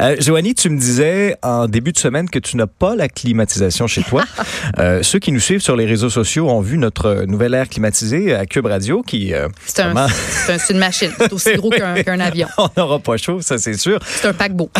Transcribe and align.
Euh, 0.00 0.16
Joanie, 0.18 0.54
tu 0.54 0.70
me 0.70 0.78
disais 0.78 1.36
en 1.42 1.66
début 1.66 1.92
de 1.92 1.98
semaine 1.98 2.28
que 2.28 2.38
tu 2.38 2.56
n'as 2.56 2.66
pas 2.66 2.96
la 2.96 3.08
climatisation 3.08 3.86
chez 3.86 4.02
toi. 4.02 4.24
euh, 4.78 5.02
ceux 5.02 5.18
qui 5.18 5.32
nous 5.32 5.40
suivent 5.40 5.60
sur 5.60 5.76
les 5.76 5.86
réseaux 5.86 6.10
sociaux 6.10 6.48
ont 6.48 6.60
vu 6.60 6.78
notre 6.78 7.24
nouvelle 7.26 7.54
air 7.54 7.68
climatisée 7.68 8.34
à 8.34 8.46
Cube 8.46 8.66
Radio 8.66 9.02
qui... 9.02 9.34
Euh, 9.34 9.48
c'est 9.66 9.82
un, 9.82 9.94
une 10.70 10.78
machine. 10.78 11.10
C'est 11.18 11.32
aussi 11.32 11.54
gros 11.54 11.70
qu'un 12.04 12.20
avion. 12.20 12.48
On 12.58 12.68
n'aura 12.76 12.98
pas 12.98 13.16
chaud, 13.16 13.40
ça 13.40 13.58
c'est 13.58 13.74
sûr. 13.74 13.98
C'est 14.04 14.28
un 14.28 14.32
paquebot. 14.32 14.70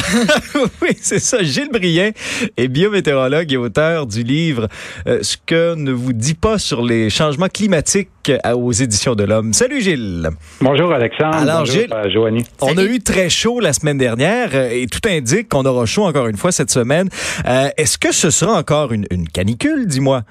oui, 0.83 0.97
c'est 1.01 1.19
ça. 1.19 1.43
Gilles 1.43 1.71
Briet 1.73 2.15
est 2.57 2.69
biométéorologue 2.69 3.53
et 3.53 3.57
auteur 3.57 4.07
du 4.07 4.23
livre 4.23 4.69
euh, 5.07 5.19
Ce 5.23 5.37
que 5.45 5.75
ne 5.75 5.93
vous 5.93 6.13
dit 6.13 6.35
pas 6.35 6.59
sur 6.59 6.83
les 6.83 7.11
changements 7.11 7.49
climatiques 7.49 8.09
aux 8.55 8.73
éditions 8.73 9.15
de 9.15 9.25
l'Homme. 9.25 9.53
Salut 9.53 9.81
Gilles. 9.81 10.29
Bonjour 10.61 10.93
Alexandre. 10.93 11.37
Alors 11.37 11.65
Gilles, 11.65 11.93
euh, 11.93 12.11
Joanie. 12.11 12.45
on 12.61 12.77
a 12.77 12.83
eu 12.85 13.01
très 13.01 13.29
chaud 13.29 13.61
la 13.61 13.73
semaine 13.73 13.99
dernière 13.99 14.51
euh, 14.55 14.71
et 14.71 14.87
tout 14.87 15.07
indique 15.09 15.49
qu'on 15.49 15.65
aura 15.65 15.87
chaud 15.87 16.05
encore 16.05 16.29
une 16.29 16.37
fois 16.37 16.53
cette 16.53 16.71
semaine. 16.71 17.09
Est-ce 17.45 17.99
que 17.99 18.13
ce 18.13 18.31
sera 18.31 18.59
encore 18.59 18.93
une 18.93 19.29
canicule, 19.29 19.87
dis-moi? 19.87 20.23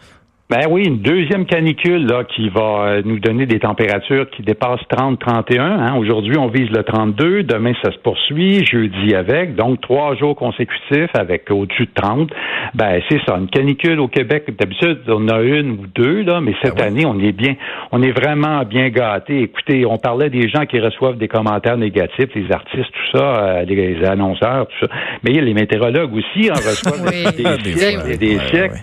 Ben 0.52 0.68
oui, 0.70 0.84
une 0.86 0.98
deuxième 0.98 1.46
canicule 1.46 2.05
là 2.08 2.26
qui 2.26 2.50
va 2.50 2.62
euh, 2.62 3.02
nous 3.05 3.20
donner 3.20 3.46
des 3.46 3.59
températures 3.59 4.30
qui 4.32 4.42
dépassent 4.44 4.82
30-31. 4.92 5.62
Hein. 5.62 5.96
Aujourd'hui, 5.96 6.38
on 6.38 6.48
vise 6.48 6.70
le 6.72 6.84
32. 6.84 7.44
Demain, 7.44 7.72
ça 7.82 7.90
se 7.90 7.98
poursuit. 8.00 8.66
Jeudi 8.66 9.16
avec. 9.16 9.56
Donc, 9.56 9.80
trois 9.80 10.14
jours 10.18 10.36
consécutifs 10.36 11.09
avec 11.14 11.50
au-dessus 11.50 11.86
de 11.86 11.94
30. 11.94 12.32
Ben, 12.73 13.02
c'est 13.08 13.22
ça. 13.26 13.38
Une 13.38 13.48
canicule 13.48 14.02
au 14.02 14.09
Québec, 14.09 14.44
d'habitude, 14.59 15.00
on 15.08 15.30
a 15.30 15.40
une 15.42 15.72
ou 15.72 15.86
deux, 15.95 16.23
là, 16.23 16.42
mais 16.42 16.54
cette 16.62 16.81
ah 16.81 16.88
année, 16.88 17.06
on 17.06 17.18
est 17.20 17.31
bien, 17.31 17.56
on 17.94 18.02
est 18.02 18.12
vraiment 18.12 18.64
bien 18.66 18.90
gâtés. 18.90 19.44
Écoutez, 19.44 19.86
on 19.86 19.98
parlait 20.00 20.30
des 20.30 20.50
gens 20.50 20.66
qui 20.66 20.81
reçoivent 20.81 21.18
des 21.18 21.30
commentaires 21.30 21.78
négatifs, 21.78 22.30
les 22.36 22.52
artistes, 22.52 22.92
tout 22.92 23.18
ça, 23.18 23.23
euh, 23.23 23.64
les 23.64 24.04
annonceurs, 24.04 24.68
tout 24.68 24.86
ça. 24.86 24.94
Mais 25.23 25.31
les 25.31 25.54
météorologues 25.54 26.14
aussi 26.14 26.52
en 26.52 26.56
reçoivent 26.56 27.09
des, 27.64 27.72
siècles 27.72 28.12
et 28.12 28.18
des 28.18 28.38
siècles. 28.50 28.80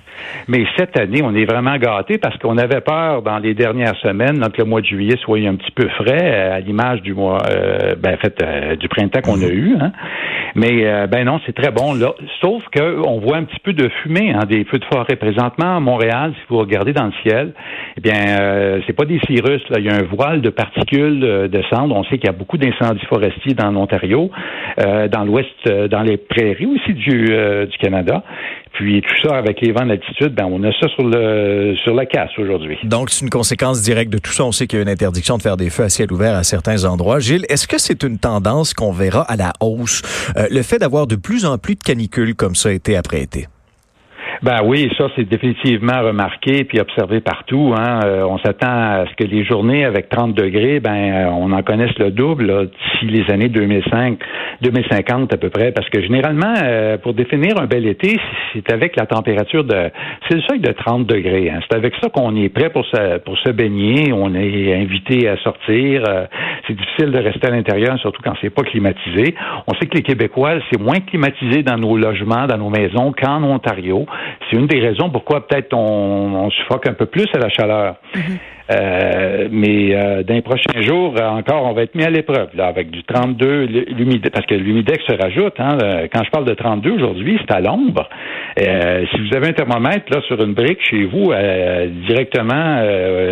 Mais 0.48 0.64
cette 0.78 0.98
année, 0.98 1.20
on 1.22 1.34
est 1.34 1.44
vraiment 1.44 1.57
vraiment 1.60 1.78
parce 2.20 2.36
qu'on 2.38 2.56
avait 2.56 2.80
peur 2.80 3.22
dans 3.22 3.38
les 3.38 3.54
dernières 3.54 3.96
semaines 3.96 4.40
que 4.52 4.62
le 4.62 4.64
mois 4.64 4.80
de 4.80 4.86
juillet 4.86 5.16
soit 5.22 5.38
un 5.38 5.56
petit 5.56 5.70
peu 5.72 5.88
frais 5.88 6.22
euh, 6.22 6.56
à 6.56 6.60
l'image 6.60 7.02
du 7.02 7.14
mois, 7.14 7.38
euh, 7.50 7.94
ben, 7.96 8.16
fait, 8.18 8.42
euh, 8.42 8.76
du 8.76 8.88
printemps 8.88 9.20
qu'on 9.20 9.42
a 9.42 9.48
eu. 9.48 9.76
Hein. 9.80 9.92
Mais 10.54 11.06
ben 11.08 11.24
non, 11.24 11.40
c'est 11.46 11.54
très 11.54 11.70
bon 11.70 11.94
là. 11.94 12.14
Sauf 12.40 12.62
qu'on 12.74 13.20
voit 13.20 13.36
un 13.36 13.44
petit 13.44 13.60
peu 13.62 13.74
de 13.74 13.88
fumée, 14.02 14.32
hein, 14.32 14.44
des 14.48 14.64
feux 14.64 14.78
de 14.78 14.84
forêt 14.86 15.16
présentement 15.16 15.76
à 15.76 15.80
Montréal. 15.80 16.32
Si 16.34 16.42
vous 16.48 16.58
regardez 16.58 16.92
dans 16.92 17.04
le 17.04 17.12
ciel, 17.22 17.52
eh 17.96 18.00
bien, 18.00 18.80
c'est 18.86 18.94
pas 18.94 19.04
des 19.04 19.20
cirrus. 19.26 19.62
Là, 19.68 19.78
il 19.78 19.84
y 19.84 19.90
a 19.90 19.94
un 19.94 20.06
voile 20.10 20.40
de 20.40 20.48
particules 20.48 21.20
de 21.20 21.62
cendres. 21.70 21.94
On 21.94 22.02
sait 22.04 22.16
qu'il 22.18 22.26
y 22.26 22.30
a 22.30 22.36
beaucoup 22.36 22.56
d'incendies 22.56 23.04
forestiers 23.06 23.54
dans 23.54 23.70
l'Ontario, 23.70 24.30
dans 24.78 25.24
l'Ouest, 25.24 25.68
dans 25.90 26.02
les 26.02 26.16
prairies 26.16 26.66
aussi 26.66 26.94
du 26.94 27.28
Canada. 27.78 28.24
Puis 28.78 29.02
tout 29.02 29.28
ça 29.28 29.34
avec 29.34 29.60
les 29.60 29.72
vents 29.72 29.84
d'altitude, 29.84 30.34
ben 30.34 30.44
on 30.44 30.62
a 30.62 30.70
ça 30.70 30.86
sur 30.86 31.94
la 31.94 32.06
casse 32.06 32.30
aujourd'hui. 32.38 32.78
Donc 32.84 33.10
c'est 33.10 33.24
une 33.24 33.30
conséquence 33.30 33.82
directe 33.82 34.12
de 34.12 34.18
tout 34.18 34.30
ça. 34.30 34.44
On 34.44 34.52
sait 34.52 34.68
qu'il 34.68 34.78
y 34.78 34.80
a 34.80 34.84
une 34.84 34.88
interdiction 34.88 35.36
de 35.36 35.42
faire 35.42 35.56
des 35.56 35.68
feux 35.68 35.82
à 35.82 35.88
ciel 35.88 36.12
ouvert 36.12 36.36
à 36.36 36.44
certains 36.44 36.84
endroits. 36.84 37.18
Gilles, 37.18 37.44
est-ce 37.48 37.66
que 37.66 37.76
c'est 37.76 38.04
une 38.04 38.18
tendance 38.18 38.74
qu'on 38.74 38.92
verra 38.92 39.22
à 39.22 39.34
la 39.34 39.52
hausse, 39.60 40.02
euh, 40.36 40.46
le 40.48 40.62
fait 40.62 40.78
d'avoir 40.78 41.08
de 41.08 41.16
plus 41.16 41.44
en 41.44 41.58
plus 41.58 41.74
de 41.74 41.82
canicules 41.82 42.36
comme 42.36 42.54
ça 42.54 42.72
été 42.72 42.96
après 42.96 43.20
été? 43.20 43.48
Ben 44.40 44.60
oui, 44.64 44.88
ça 44.96 45.08
c'est 45.16 45.28
définitivement 45.28 46.00
remarqué 46.00 46.62
puis 46.62 46.78
observé 46.78 47.20
partout. 47.20 47.74
Hein. 47.76 48.00
Euh, 48.04 48.22
on 48.22 48.38
s'attend 48.38 48.68
à 48.68 49.04
ce 49.10 49.14
que 49.16 49.28
les 49.28 49.44
journées 49.44 49.84
avec 49.84 50.08
30 50.10 50.32
degrés, 50.32 50.78
ben 50.78 50.94
euh, 50.94 51.30
on 51.30 51.50
en 51.50 51.62
connaisse 51.62 51.96
le 51.98 52.12
double 52.12 52.68
d'ici 52.68 53.06
les 53.06 53.28
années 53.32 53.48
2005, 53.48 54.16
2050 54.62 55.34
à 55.34 55.36
peu 55.38 55.50
près, 55.50 55.72
parce 55.72 55.88
que 55.88 56.00
généralement, 56.00 56.54
euh, 56.62 56.98
pour 56.98 57.14
définir 57.14 57.60
un 57.60 57.66
bel 57.66 57.86
été, 57.86 58.16
c'est 58.52 58.72
avec 58.72 58.94
la 58.94 59.06
température 59.06 59.64
de, 59.64 59.90
c'est 60.28 60.36
le 60.36 60.42
seuil 60.42 60.60
de 60.60 60.70
30 60.70 61.04
degrés. 61.04 61.50
Hein. 61.50 61.58
C'est 61.68 61.76
avec 61.76 61.94
ça 62.00 62.08
qu'on 62.08 62.36
est 62.36 62.48
prêt 62.48 62.70
pour 62.70 62.84
se, 62.86 63.18
pour 63.18 63.36
se 63.38 63.50
baigner, 63.50 64.12
on 64.12 64.36
est 64.36 64.72
invité 64.74 65.28
à 65.28 65.36
sortir. 65.38 66.04
c'est 66.66 66.74
difficile 66.74 67.10
de 67.10 67.18
rester 67.18 67.48
à 67.48 67.50
l'intérieur, 67.50 67.98
surtout 67.98 68.22
quand 68.22 68.34
c'est 68.40 68.54
pas 68.54 68.62
climatisé. 68.62 69.34
On 69.66 69.74
sait 69.74 69.86
que 69.86 69.96
les 69.96 70.02
Québécois, 70.02 70.54
c'est 70.70 70.80
moins 70.80 71.00
climatisé 71.00 71.64
dans 71.64 71.76
nos 71.76 71.96
logements, 71.96 72.46
dans 72.46 72.58
nos 72.58 72.70
maisons 72.70 73.12
qu'en 73.12 73.42
Ontario. 73.42 74.06
C'est 74.50 74.56
une 74.56 74.66
des 74.66 74.80
raisons 74.80 75.10
pourquoi 75.10 75.46
peut-être 75.46 75.74
on, 75.74 76.46
on 76.46 76.50
suffoque 76.50 76.86
un 76.86 76.94
peu 76.94 77.06
plus 77.06 77.26
à 77.34 77.38
la 77.38 77.48
chaleur. 77.48 77.96
Mm-hmm. 78.14 78.38
Euh, 78.70 79.48
mais 79.50 79.94
euh, 79.94 80.22
dans 80.22 80.34
les 80.34 80.42
prochains 80.42 80.82
jours, 80.82 81.14
encore, 81.20 81.64
on 81.64 81.72
va 81.72 81.82
être 81.82 81.94
mis 81.94 82.04
à 82.04 82.10
l'épreuve, 82.10 82.48
là, 82.54 82.66
avec 82.66 82.90
du 82.90 83.02
32, 83.04 83.64
l'humidex, 83.64 84.30
parce 84.30 84.46
que 84.46 84.54
l'humidex 84.54 85.02
se 85.06 85.12
rajoute. 85.14 85.54
Hein, 85.58 85.78
quand 86.12 86.22
je 86.24 86.30
parle 86.30 86.44
de 86.44 86.54
32 86.54 86.90
aujourd'hui, 86.90 87.38
c'est 87.40 87.54
à 87.54 87.60
l'ombre. 87.60 88.08
Euh, 88.58 89.04
si 89.10 89.20
vous 89.20 89.36
avez 89.36 89.48
un 89.48 89.52
thermomètre 89.52 90.12
là 90.12 90.20
sur 90.26 90.42
une 90.42 90.52
brique 90.52 90.80
chez 90.82 91.04
vous, 91.04 91.30
euh, 91.30 91.88
directement 92.06 92.78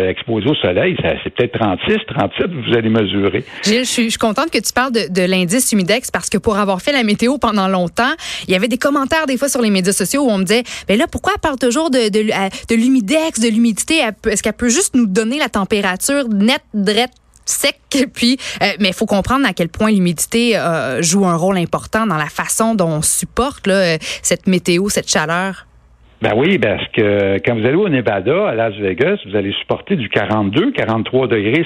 exposé 0.09 0.47
au 0.49 0.55
soleil, 0.55 0.97
c'est 1.23 1.33
peut-être 1.33 1.59
36, 1.59 1.97
37, 2.07 2.47
vous 2.51 2.77
allez 2.77 2.89
mesurer. 2.89 3.43
Gilles, 3.63 3.79
je 3.79 3.83
suis, 3.83 4.03
je 4.05 4.09
suis 4.09 4.17
contente 4.17 4.49
que 4.49 4.57
tu 4.57 4.73
parles 4.73 4.93
de, 4.93 5.27
l'indice 5.27 5.71
humidex 5.71 6.09
parce 6.09 6.29
que 6.29 6.37
pour 6.37 6.57
avoir 6.57 6.81
fait 6.81 6.93
la 6.93 7.03
météo 7.03 7.37
pendant 7.37 7.67
longtemps, 7.67 8.13
il 8.47 8.53
y 8.53 8.55
avait 8.55 8.69
des 8.69 8.77
commentaires 8.77 9.25
des 9.27 9.37
fois 9.37 9.49
sur 9.49 9.61
les 9.61 9.69
médias 9.69 9.91
sociaux 9.91 10.23
où 10.23 10.29
on 10.29 10.37
me 10.37 10.43
disait, 10.43 10.63
mais 10.87 10.95
ben 10.95 10.99
là, 10.99 11.05
pourquoi 11.11 11.33
elle 11.35 11.41
parle 11.41 11.57
toujours 11.57 11.89
de 11.89 12.75
l'humidex, 12.75 13.39
de 13.39 13.49
l'humidité? 13.49 13.95
Est-ce 14.25 14.41
qu'elle 14.41 14.53
peut 14.53 14.69
juste 14.69 14.95
nous 14.95 15.05
donner 15.05 15.26
la 15.35 15.49
température 15.49 16.29
nette, 16.29 16.63
drette, 16.73 17.11
sec. 17.45 17.79
Puis, 18.13 18.37
euh, 18.61 18.73
mais 18.79 18.89
il 18.89 18.93
faut 18.93 19.05
comprendre 19.05 19.45
à 19.45 19.53
quel 19.53 19.69
point 19.69 19.91
l'humidité 19.91 20.57
euh, 20.57 21.01
joue 21.01 21.25
un 21.25 21.35
rôle 21.35 21.57
important 21.57 22.07
dans 22.07 22.17
la 22.17 22.29
façon 22.29 22.75
dont 22.75 22.89
on 22.89 23.01
supporte 23.01 23.67
là, 23.67 23.97
cette 24.21 24.47
météo, 24.47 24.89
cette 24.89 25.09
chaleur. 25.09 25.66
Ben 26.19 26.31
oui, 26.35 26.57
parce 26.57 26.83
que 26.93 27.37
quand 27.45 27.53
vous 27.53 27.65
allez 27.65 27.75
au 27.75 27.89
Nevada, 27.89 28.47
à 28.47 28.55
Las 28.55 28.73
Vegas, 28.73 29.17
vous 29.27 29.35
allez 29.35 29.51
supporter 29.53 29.95
du 29.95 30.09
42, 30.09 30.71
43 30.71 31.27
degrés 31.27 31.63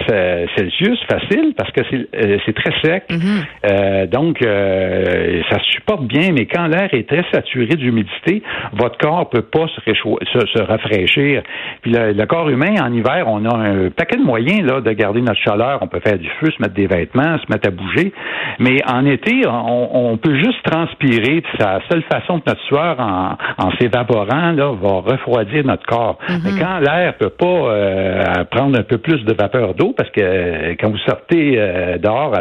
Celsius 0.58 1.00
facile 1.10 1.54
parce 1.56 1.72
que 1.72 1.82
c'est 1.90 2.08
euh, 2.14 2.54
très 2.54 2.74
sec. 2.84 3.04
Mm-hmm. 3.10 3.46
euh, 3.72 4.08
donc, 4.08 4.42
euh, 4.42 5.42
ça 5.50 5.58
se 5.60 5.72
supporte 5.72 6.04
bien, 6.04 6.34
mais 6.34 6.48
quand 6.48 6.68
l'air 6.68 6.94
est 6.94 7.08
très 7.08 7.24
saturé 7.34 7.78
d'humidité, 7.78 8.44
votre 8.74 8.98
corps 8.98 9.30
peut 9.30 9.42
pas 9.42 9.68
se, 9.68 9.94
se, 9.94 10.48
se 10.48 10.62
rafraîchir. 10.62 11.44
Puis 11.82 11.94
le, 11.94 12.26
corps 12.26 12.50
humain, 12.50 12.76
en 12.82 12.92
hiver, 12.92 13.24
on 13.28 13.46
a 13.46 13.56
un 13.56 13.90
paquet 13.90 14.18
de 14.18 14.24
moyens 14.24 14.64
là, 14.64 14.82
de 14.82 14.92
garder 14.92 15.22
notre 15.22 15.40
chaleur. 15.40 15.80
On 15.82 15.88
peut 15.88 16.02
faire 16.06 16.18
du 16.18 16.30
feu, 16.42 16.52
se 16.52 16.62
mettre 16.62 16.74
des 16.74 16.88
vêtements, 16.88 17.38
se 17.38 17.50
mettre 17.50 17.70
à 17.70 17.72
bouger. 17.72 18.12
Mais 18.60 18.78
en 18.86 19.06
été, 19.06 19.48
on, 19.48 20.12
on 20.12 20.18
peut 20.18 20.36
juste 20.36 20.62
transpirer. 20.64 21.42
C'est 21.52 21.64
la 21.64 21.80
seule 21.90 22.04
façon 22.12 22.40
de 22.40 22.44
notre 22.46 22.62
sueur, 22.64 23.00
en, 23.00 23.38
en 23.58 23.72
s'évaporant, 23.80 24.41
va 24.42 25.12
refroidir 25.12 25.66
notre 25.66 25.86
corps. 25.86 26.18
Mhm. 26.28 26.42
Mais 26.44 26.60
quand 26.60 26.80
l'air 26.80 27.16
peut 27.18 27.30
pas 27.30 27.46
euh, 27.46 28.44
prendre 28.50 28.78
un 28.78 28.84
peu 28.84 28.98
plus 28.98 29.24
de 29.24 29.34
vapeur 29.34 29.74
d'eau, 29.74 29.94
parce 29.96 30.10
que 30.10 30.22
euh, 30.22 30.76
quand 30.80 30.90
vous 30.90 30.98
sortez 31.00 31.56
euh, 31.58 31.98
dehors, 31.98 32.34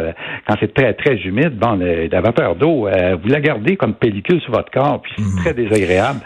quand 0.47 0.55
c'est 0.59 0.73
très, 0.73 0.93
très 0.93 1.15
humide, 1.15 1.57
bon, 1.57 1.79
la 2.11 2.21
vapeur 2.21 2.55
d'eau, 2.55 2.87
vous 3.21 3.29
la 3.29 3.39
gardez 3.39 3.75
comme 3.75 3.93
pellicule 3.93 4.41
sur 4.41 4.51
votre 4.51 4.71
corps, 4.71 5.01
puis 5.01 5.13
c'est 5.17 5.23
mhm. 5.23 5.43
très 5.43 5.53
désagréable. 5.53 6.19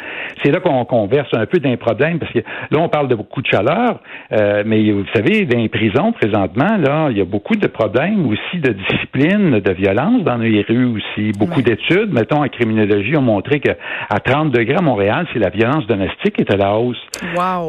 C'est 0.44 0.52
là 0.52 0.60
qu'on 0.60 0.86
converse 0.86 1.30
un 1.34 1.46
peu 1.46 1.60
d'un 1.60 1.78
problème, 1.78 2.20
parce 2.20 2.32
que 2.32 2.40
là, 2.40 2.80
on 2.80 2.90
parle 2.90 3.08
de 3.08 3.16
beaucoup 3.16 3.42
de 3.42 3.48
chaleur, 3.48 4.00
mais 4.32 4.92
vous 4.92 5.06
savez, 5.14 5.46
dans 5.46 5.58
les 5.58 5.70
prisons, 5.70 6.12
présentement, 6.12 6.78
là, 6.78 7.08
il 7.12 7.18
y 7.18 7.22
a 7.22 7.26
beaucoup 7.26 7.56
de 7.56 7.68
problèmes 7.68 8.28
aussi 8.28 8.60
de 8.60 8.74
discipline, 8.74 9.60
de 9.60 9.72
violence 9.74 10.24
dans 10.24 10.38
les 10.38 10.62
rues 10.62 10.86
aussi. 10.86 11.32
Beaucoup 11.38 11.62
d'études, 11.62 12.14
mettons, 12.14 12.44
en 12.44 12.48
criminologie, 12.48 13.16
ont 13.18 13.22
montré 13.22 13.60
qu'à 13.60 13.76
30 14.24 14.52
degrés 14.52 14.78
à 14.78 14.82
Montréal, 14.82 15.28
c'est 15.34 15.40
la 15.40 15.50
violence 15.50 15.86
domestique 15.88 16.40
est 16.40 16.52
à 16.52 16.58
la 16.58 16.76
hausse. 16.76 17.02
Wow. 17.36 17.68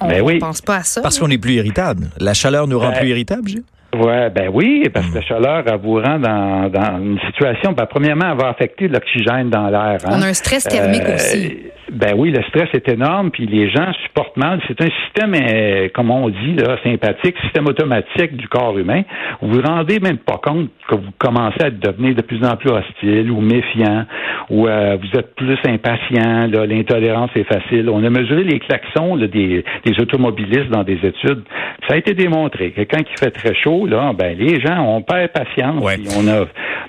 on 0.00 0.08
ne 0.08 0.22
ben 0.22 0.38
pense 0.38 0.60
pas 0.60 0.76
à 0.76 0.82
ça. 0.82 1.02
Parce 1.02 1.18
qu'on 1.18 1.30
est 1.30 1.40
plus 1.40 1.54
irritable. 1.54 2.06
La 2.20 2.34
chaleur 2.34 2.66
nous 2.66 2.78
rend 2.78 2.90
ben, 2.90 2.98
plus 2.98 3.08
irritable, 3.08 3.50
Ouais, 3.94 4.30
ben 4.30 4.48
oui, 4.50 4.88
parce 4.92 5.06
que 5.08 5.16
la 5.16 5.22
chaleur, 5.22 5.64
elle 5.66 5.80
vous 5.80 6.00
rend 6.00 6.18
dans, 6.18 6.70
dans 6.70 6.98
une 6.98 7.18
situation, 7.26 7.72
ben, 7.72 7.84
premièrement, 7.84 8.32
elle 8.32 8.38
va 8.38 8.48
affecter 8.48 8.88
l'oxygène 8.88 9.50
dans 9.50 9.68
l'air. 9.68 9.98
Hein. 10.06 10.12
On 10.12 10.22
a 10.22 10.28
un 10.28 10.32
stress 10.32 10.64
thermique 10.64 11.02
euh, 11.06 11.16
aussi. 11.16 11.58
Ben 11.92 12.14
oui, 12.16 12.30
le 12.30 12.42
stress 12.44 12.70
est 12.72 12.88
énorme, 12.88 13.30
puis 13.30 13.46
les 13.46 13.68
gens 13.68 13.92
supportent 14.06 14.38
mal. 14.38 14.60
C'est 14.66 14.80
un 14.80 14.88
système, 15.04 15.34
euh, 15.34 15.88
comme 15.94 16.10
on 16.10 16.30
dit, 16.30 16.54
là, 16.54 16.78
sympathique, 16.82 17.36
système 17.42 17.66
automatique 17.66 18.34
du 18.34 18.48
corps 18.48 18.78
humain. 18.78 19.02
Vous 19.42 19.52
vous 19.52 19.60
rendez 19.60 20.00
même 20.00 20.16
pas 20.16 20.40
compte 20.42 20.70
que 20.88 20.94
vous 20.94 21.10
commencez 21.18 21.62
à 21.62 21.70
devenir 21.70 22.14
de 22.14 22.22
plus 22.22 22.42
en 22.44 22.56
plus 22.56 22.70
hostile 22.70 23.30
ou 23.30 23.42
méfiant, 23.42 24.06
ou 24.48 24.66
euh, 24.66 24.96
vous 24.96 25.18
êtes 25.18 25.34
plus 25.34 25.58
impatient, 25.68 26.46
l'intolérance 26.66 27.30
est 27.36 27.44
facile. 27.44 27.90
On 27.90 28.02
a 28.02 28.08
mesuré 28.08 28.44
les 28.44 28.58
klaxons 28.58 29.16
des, 29.16 29.62
des 29.84 30.00
automobilistes 30.00 30.70
dans 30.70 30.84
des 30.84 30.98
études. 31.04 31.42
Ça 31.88 31.94
a 31.94 31.96
été 31.96 32.14
démontré 32.14 32.70
que 32.72 32.82
quand 32.82 33.00
il 33.00 33.18
fait 33.18 33.30
très 33.30 33.54
chaud, 33.54 33.86
là, 33.86 34.12
ben 34.16 34.36
les 34.38 34.60
gens 34.60 34.80
ont 34.82 35.02
perd 35.02 35.32
patience. 35.32 35.82
On 36.16 36.28
a 36.28 36.46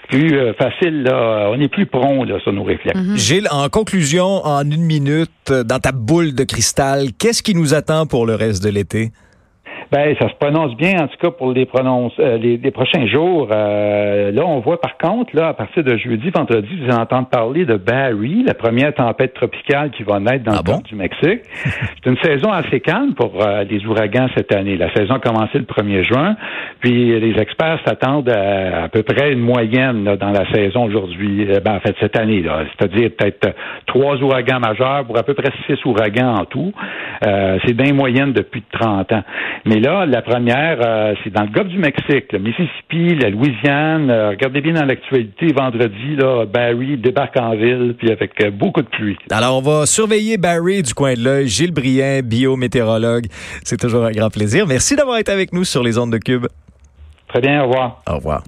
plus 0.10 0.38
euh, 0.38 0.54
facile, 0.54 1.04
là, 1.04 1.50
on 1.52 1.60
est 1.60 1.68
plus 1.68 1.86
prompt 1.86 2.26
là, 2.26 2.40
sur 2.42 2.54
nos 2.54 2.64
réflexes. 2.64 3.00
Mm-hmm. 3.00 3.18
Gilles, 3.18 3.48
en 3.52 3.70
conclusion, 3.70 4.46
en 4.46 4.64
une 4.70 4.84
minute, 4.84 5.32
euh, 5.50 5.64
dans 5.64 5.80
ta 5.80 5.92
boule 5.92 6.36
de 6.36 6.44
cristal, 6.44 7.08
qu'est-ce 7.18 7.42
qui 7.42 7.56
nous 7.56 7.74
attend 7.74 8.06
pour 8.06 8.26
le 8.26 8.36
reste 8.36 8.64
de 8.64 8.70
l'été? 8.70 9.12
Ben, 9.94 10.16
ça 10.20 10.28
se 10.28 10.34
prononce 10.40 10.76
bien, 10.76 10.94
en 11.02 11.08
tout 11.08 11.18
cas, 11.22 11.30
pour 11.30 11.52
les, 11.52 11.68
prononce, 11.68 12.14
euh, 12.18 12.36
les, 12.40 12.72
prochains 12.72 13.06
jours. 13.06 13.50
Euh, 13.52 14.32
là, 14.32 14.42
on 14.44 14.60
voit 14.60 14.82
par 14.82 14.98
contre, 14.98 15.36
là, 15.36 15.50
à 15.50 15.54
partir 15.54 15.84
de 15.84 15.96
jeudi, 15.98 16.32
vendredi, 16.32 16.68
vous 16.78 16.86
allez 16.86 17.00
entendre 17.00 17.28
parler 17.28 17.64
de 17.64 17.76
Barry, 17.76 18.42
la 18.42 18.56
première 18.56 18.96
tempête 18.96 19.36
tropicale 19.36 19.92
qui 19.92 20.02
va 20.02 20.20
naître 20.20 20.46
dans 20.46 20.54
ah 20.54 20.78
le 20.78 20.82
du 20.82 20.96
Mexique. 20.96 21.42
C'est 21.54 22.10
une 22.10 22.18
saison 22.24 22.52
assez 22.52 22.80
calme 22.80 23.14
pour 23.14 23.40
euh, 23.40 23.66
les 23.66 23.86
ouragans 23.86 24.26
cette 24.36 24.52
année. 24.52 24.78
La 24.78 24.92
saison 24.96 25.14
a 25.14 25.20
commencé 25.20 25.60
le 25.60 25.66
1er 25.66 26.02
juin, 26.02 26.38
puis 26.80 27.20
les 27.20 27.40
experts 27.40 27.80
s'attendent 27.86 28.30
à 28.30 28.86
à 28.86 28.90
peu 28.90 29.04
près 29.04 29.32
une 29.32 29.42
moyenne 29.42 30.04
dans 30.04 30.32
la 30.32 30.52
saison 30.52 30.86
aujourd'hui, 30.86 31.48
ben, 31.64 31.76
en 31.76 31.80
fait, 31.82 31.96
cette 32.00 32.18
année. 32.18 32.42
là 32.42 32.64
C'est-à-dire 32.76 33.12
peut-être 33.16 33.54
trois 33.86 34.16
ouragans 34.16 34.60
majeurs 34.60 35.06
pour 35.06 35.20
à 35.20 35.24
peu 35.24 35.36
près 35.36 35.52
six 35.68 35.78
ouragans 35.86 36.34
en 36.34 36.46
tout. 36.46 36.74
C'est 37.22 37.74
bien 37.74 37.94
moyenne 37.94 38.34
depuis 38.34 38.64
30 38.72 39.12
ans. 39.14 39.24
Mais 39.66 39.80
là, 39.84 40.06
la 40.06 40.22
première, 40.22 40.80
euh, 40.84 41.14
c'est 41.24 41.30
dans 41.32 41.44
le 41.44 41.50
golfe 41.50 41.68
du 41.68 41.78
Mexique, 41.78 42.32
le 42.32 42.40
Mississippi, 42.40 43.16
la 43.16 43.30
Louisiane. 43.30 44.10
Euh, 44.10 44.30
regardez 44.30 44.62
bien 44.62 44.74
dans 44.74 44.86
l'actualité, 44.86 45.48
vendredi, 45.54 46.16
là, 46.18 46.46
Barry 46.46 46.98
débarque 46.98 47.38
en 47.38 47.56
ville, 47.56 47.96
puis 47.98 48.12
avec 48.12 48.32
euh, 48.42 48.50
beaucoup 48.50 48.82
de 48.82 48.88
pluie. 48.88 49.18
Alors, 49.30 49.58
on 49.58 49.62
va 49.62 49.86
surveiller 49.86 50.38
Barry 50.38 50.82
du 50.82 50.94
coin 50.94 51.14
de 51.14 51.24
l'œil. 51.24 51.48
Gilles 51.48 51.74
Brien, 51.74 52.22
biométéorologue. 52.24 53.26
C'est 53.64 53.80
toujours 53.80 54.06
un 54.06 54.12
grand 54.12 54.30
plaisir. 54.30 54.66
Merci 54.66 54.96
d'avoir 54.96 55.18
été 55.18 55.32
avec 55.32 55.54
nous 55.54 55.66
sur 55.66 55.84
les 55.84 55.98
ondes 55.98 56.12
de 56.12 56.18
Cube. 56.18 56.48
Très 57.28 57.42
bien, 57.42 57.64
au 57.64 57.68
revoir. 57.68 58.02
Au 58.10 58.16
revoir. 58.16 58.44